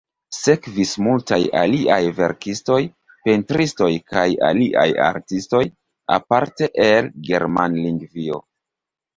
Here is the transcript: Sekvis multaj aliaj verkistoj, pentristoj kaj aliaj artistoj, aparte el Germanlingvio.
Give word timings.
Sekvis 0.35 0.93
multaj 1.07 1.37
aliaj 1.59 1.97
verkistoj, 2.19 2.79
pentristoj 3.27 3.91
kaj 4.15 4.25
aliaj 4.49 4.87
artistoj, 5.09 5.63
aparte 6.19 6.71
el 6.89 7.13
Germanlingvio. 7.29 8.43